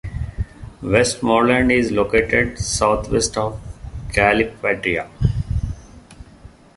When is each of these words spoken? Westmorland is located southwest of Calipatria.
Westmorland 0.81 1.71
is 1.71 1.91
located 1.91 2.57
southwest 2.57 3.37
of 3.37 3.61
Calipatria. 4.09 5.07